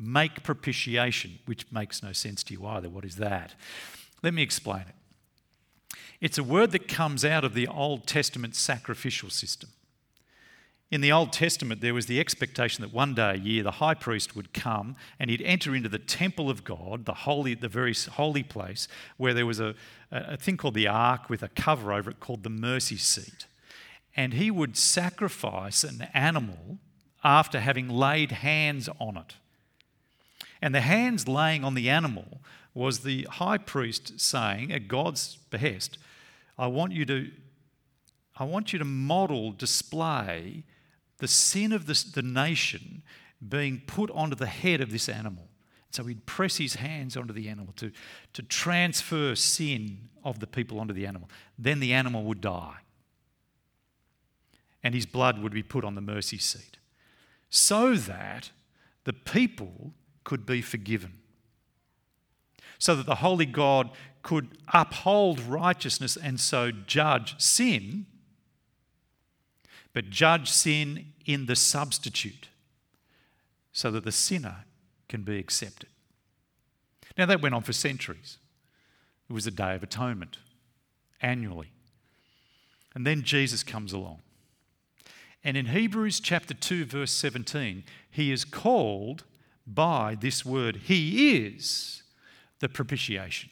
[0.00, 2.90] make propitiation, which makes no sense to you either.
[2.90, 3.54] What is that?
[4.20, 4.96] Let me explain it.
[6.20, 9.70] It's a word that comes out of the Old Testament sacrificial system.
[10.90, 13.94] In the Old Testament, there was the expectation that one day a year the high
[13.94, 17.94] priest would come and he'd enter into the temple of God, the holy, the very
[18.12, 18.86] holy place,
[19.16, 19.74] where there was a,
[20.12, 23.46] a thing called the ark with a cover over it called the mercy seat.
[24.14, 26.78] And he would sacrifice an animal
[27.24, 29.34] after having laid hands on it.
[30.62, 32.40] And the hands laying on the animal
[32.74, 35.96] was the high priest saying, at God's behest,
[36.58, 37.30] I want you to,
[38.36, 40.64] I want you to model, display
[41.18, 43.02] the sin of the, the nation
[43.48, 45.48] being put onto the head of this animal.
[45.90, 47.92] So he'd press his hands onto the animal to,
[48.32, 51.30] to transfer sin of the people onto the animal.
[51.56, 52.78] Then the animal would die.
[54.82, 56.78] And his blood would be put on the mercy seat.
[57.48, 58.50] So that
[59.04, 59.92] the people
[60.24, 61.20] could be forgiven
[62.84, 63.88] so that the holy God
[64.22, 68.04] could uphold righteousness and so judge sin,
[69.94, 72.48] but judge sin in the substitute
[73.72, 74.66] so that the sinner
[75.08, 75.88] can be accepted.
[77.16, 78.36] Now, that went on for centuries.
[79.30, 80.36] It was a day of atonement
[81.22, 81.72] annually.
[82.94, 84.18] And then Jesus comes along.
[85.42, 89.24] And in Hebrews chapter 2, verse 17, he is called
[89.66, 90.82] by this word.
[90.84, 92.02] He is
[92.60, 93.50] the propitiation.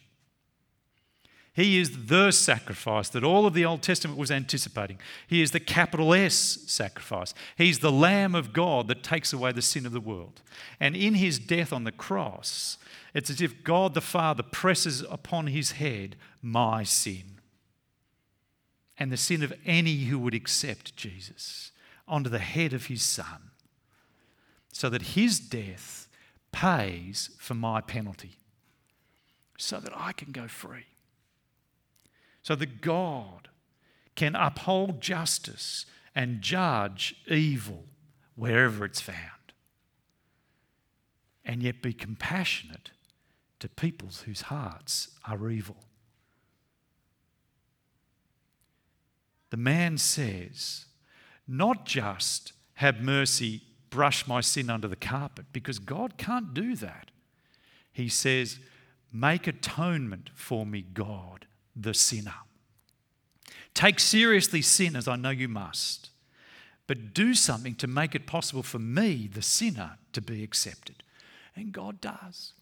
[1.54, 4.98] He is the sacrifice that all of the Old Testament was anticipating.
[5.26, 6.34] He is the capital S
[6.66, 7.34] sacrifice.
[7.58, 10.40] He's the Lamb of God that takes away the sin of the world.
[10.80, 12.78] And in his death on the cross,
[13.12, 17.40] it's as if God the Father presses upon his head my sin
[18.98, 21.72] and the sin of any who would accept Jesus
[22.08, 23.50] onto the head of his Son,
[24.72, 26.08] so that his death
[26.50, 28.36] pays for my penalty
[29.62, 30.86] so that I can go free.
[32.42, 33.48] So that God
[34.16, 37.84] can uphold justice and judge evil
[38.34, 39.18] wherever it's found.
[41.44, 42.90] And yet be compassionate
[43.60, 45.76] to peoples whose hearts are evil.
[49.50, 50.86] The man says,
[51.46, 57.10] not just have mercy, brush my sin under the carpet, because God can't do that.
[57.92, 58.58] He says,
[59.12, 61.46] Make atonement for me, God,
[61.76, 62.34] the sinner.
[63.74, 66.10] Take seriously sin as I know you must,
[66.86, 71.02] but do something to make it possible for me, the sinner, to be accepted.
[71.54, 72.54] And God does.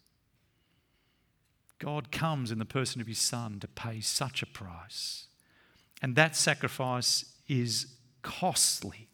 [1.79, 5.27] God comes in the person of his Son to pay such a price.
[6.03, 9.09] And that sacrifice is costly.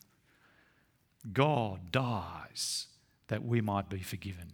[1.33, 2.87] God dies
[3.29, 4.53] that we might be forgiven,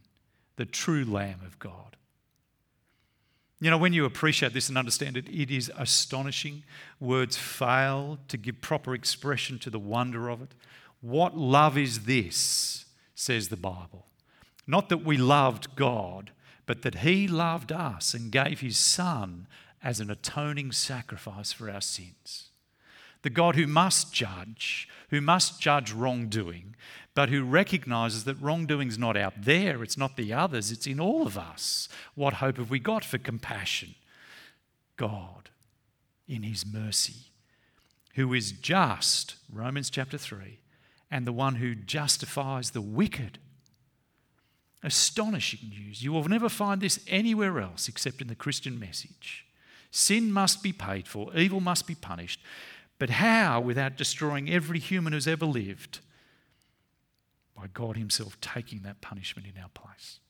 [0.57, 1.97] the true Lamb of God.
[3.63, 6.65] You know, when you appreciate this and understand it, it is astonishing.
[6.99, 10.53] Words fail to give proper expression to the wonder of it.
[11.01, 14.07] What love is this, says the Bible?
[14.67, 16.33] Not that we loved God,
[16.67, 19.47] but that He loved us and gave His Son
[19.81, 22.49] as an atoning sacrifice for our sins.
[23.23, 26.75] The God who must judge, who must judge wrongdoing,
[27.15, 30.99] but who recognizes that wrongdoing is not out there, it's not the others, it's in
[30.99, 31.89] all of us.
[32.15, 33.95] What hope have we got for compassion?
[34.97, 35.51] God,
[36.27, 37.31] in His mercy,
[38.15, 40.59] who is just, Romans chapter 3,
[41.11, 43.39] and the one who justifies the wicked.
[44.83, 46.03] Astonishing news.
[46.03, 49.47] You will never find this anywhere else except in the Christian message.
[49.93, 52.41] Sin must be paid for, evil must be punished.
[53.03, 55.99] But how without destroying every human who's ever lived?
[57.57, 60.21] by God Himself taking that punishment in our place.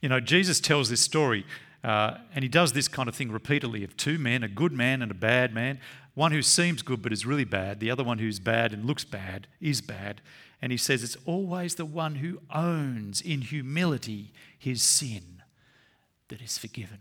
[0.00, 1.44] You know, Jesus tells this story,
[1.84, 5.02] uh, and He does this kind of thing repeatedly of two men, a good man
[5.02, 5.80] and a bad man.
[6.14, 9.04] One who seems good but is really bad, the other one who's bad and looks
[9.04, 10.22] bad is bad.
[10.62, 15.42] And he says it's always the one who owns in humility his sin
[16.28, 17.00] that is forgiven.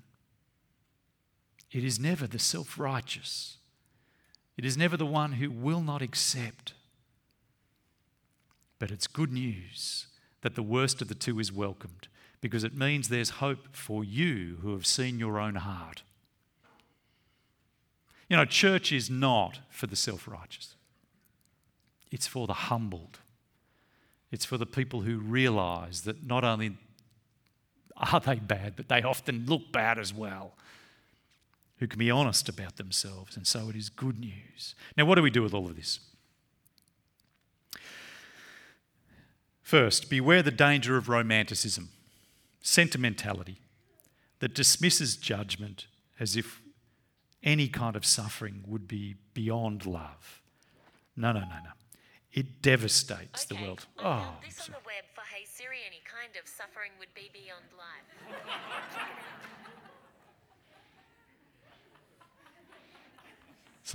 [1.72, 3.60] It is never the self righteous,
[4.58, 6.74] it is never the one who will not accept.
[8.80, 10.08] But it's good news
[10.42, 12.08] that the worst of the two is welcomed
[12.42, 16.04] because it means there's hope for you who have seen your own heart.
[18.30, 20.76] You know, church is not for the self righteous,
[22.12, 23.20] it's for the humbled.
[24.32, 26.78] It's for the people who realize that not only
[27.96, 30.54] are they bad, but they often look bad as well,
[31.78, 33.36] who can be honest about themselves.
[33.36, 34.76] And so it is good news.
[34.98, 36.00] Now, what do we do with all of this?
[39.62, 41.90] First, beware the danger of romanticism,
[42.62, 43.58] sentimentality
[44.40, 45.88] that dismisses judgment
[46.20, 46.62] as if
[47.44, 50.42] any kind of suffering would be beyond love.
[51.18, 51.72] No, no, no, no.
[52.32, 53.56] It devastates okay.
[53.56, 53.86] the world.
[53.98, 55.78] I oh, this on the web for Hey Siri.
[55.88, 58.06] Any kind of suffering would be beyond life.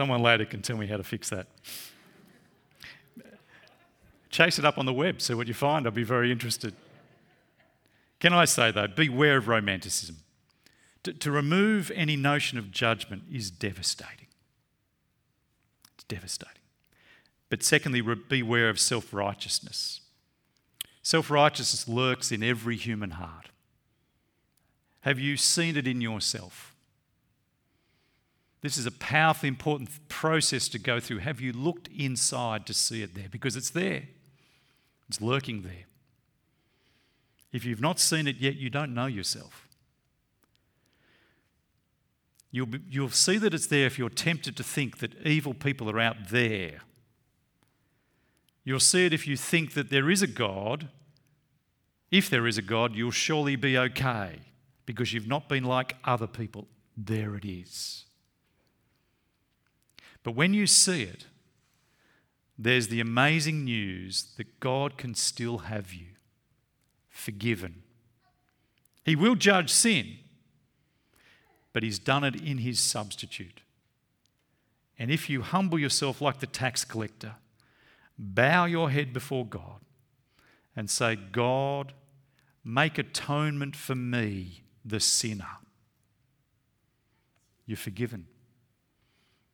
[0.01, 1.47] Someone later can tell me how to fix that.
[4.31, 5.85] Chase it up on the web, see what you find.
[5.85, 6.73] I'll be very interested.
[8.19, 10.17] Can I say, though, beware of romanticism.
[11.03, 14.29] To, to remove any notion of judgment is devastating.
[15.97, 16.63] It's devastating.
[17.51, 20.01] But secondly, beware of self righteousness.
[21.03, 23.51] Self righteousness lurks in every human heart.
[25.03, 26.70] Have you seen it in yourself?
[28.63, 31.19] This is a powerfully important process to go through.
[31.19, 33.29] Have you looked inside to see it there?
[33.31, 34.03] Because it's there,
[35.09, 35.87] it's lurking there.
[37.53, 39.67] If you've not seen it yet, you don't know yourself.
[42.53, 45.89] You'll, be, you'll see that it's there if you're tempted to think that evil people
[45.91, 46.81] are out there.
[48.65, 50.89] You'll see it if you think that there is a God.
[52.11, 54.41] If there is a God, you'll surely be okay
[54.85, 56.67] because you've not been like other people.
[56.97, 58.05] There it is.
[60.23, 61.27] But when you see it,
[62.59, 66.07] there's the amazing news that God can still have you
[67.09, 67.83] forgiven.
[69.05, 70.19] He will judge sin,
[71.73, 73.61] but He's done it in His substitute.
[74.99, 77.37] And if you humble yourself like the tax collector,
[78.19, 79.81] bow your head before God
[80.77, 81.95] and say, God,
[82.63, 85.57] make atonement for me, the sinner.
[87.65, 88.27] You're forgiven.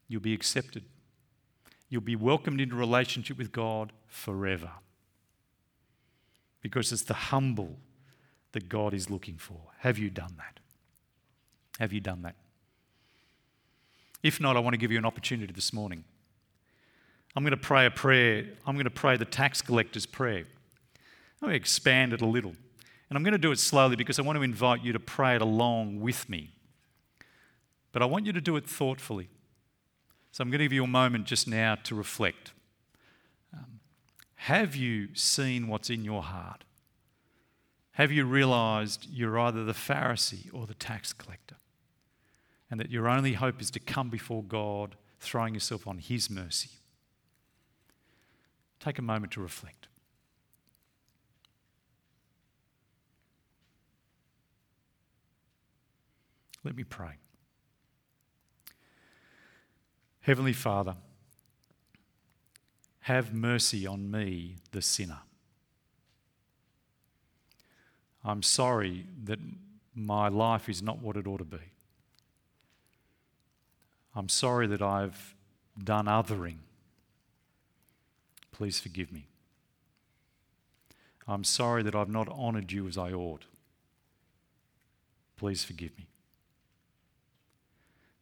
[0.09, 0.85] You'll be accepted.
[1.89, 4.71] You'll be welcomed into relationship with God forever.
[6.61, 7.77] Because it's the humble
[8.53, 9.61] that God is looking for.
[9.81, 10.61] Have you done that?
[11.79, 12.37] Have you done that?
[14.23, 16.05] If not, I want to give you an opportunity this morning.
[17.37, 18.47] I'm going to pray a prayer.
[18.67, 20.47] I'm going to pray the tax collector's prayer.
[21.41, 22.55] I'm going to expand it a little.
[23.09, 25.37] And I'm going to do it slowly because I want to invite you to pray
[25.37, 26.51] it along with me.
[27.93, 29.29] But I want you to do it thoughtfully.
[30.37, 32.53] So I'm going to give you a moment just now to reflect.
[33.55, 33.81] Um,
[34.35, 36.65] have you seen what's in your heart?
[37.93, 41.57] Have you realized you're either the Pharisee or the tax collector?
[42.71, 46.69] And that your only hope is to come before God, throwing yourself on His mercy.
[48.79, 49.89] Take a moment to reflect.
[56.63, 57.17] Let me pray.
[60.27, 60.97] Heavenly Father,
[63.03, 65.21] have mercy on me, the sinner.
[68.25, 69.39] I'm sorry that
[69.95, 71.71] my life is not what it ought to be.
[74.17, 75.37] I'm sorry that I've
[75.79, 76.57] done othering.
[78.51, 79.29] Please forgive me.
[81.29, 83.45] I'm sorry that I've not honoured you as I ought.
[85.37, 86.09] Please forgive me.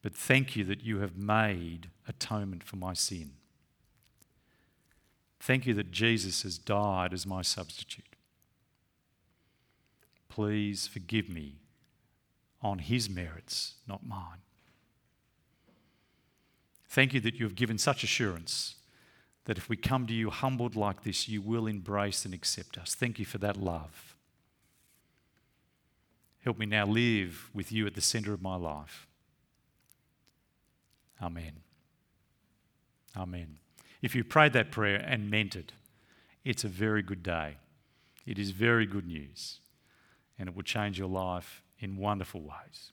[0.02, 3.32] But thank you that you have made atonement for my sin.
[5.40, 8.16] Thank you that Jesus has died as my substitute.
[10.28, 11.56] Please forgive me
[12.62, 14.40] on his merits, not mine.
[16.88, 18.76] Thank you that you have given such assurance
[19.44, 22.94] that if we come to you humbled like this, you will embrace and accept us.
[22.94, 24.16] Thank you for that love.
[26.42, 29.06] Help me now live with you at the centre of my life.
[31.22, 31.52] Amen.
[33.16, 33.58] Amen.
[34.02, 35.72] If you prayed that prayer and meant it,
[36.44, 37.56] it's a very good day.
[38.26, 39.60] It is very good news,
[40.38, 42.92] and it will change your life in wonderful ways.